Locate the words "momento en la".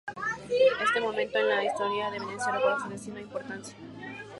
0.99-1.63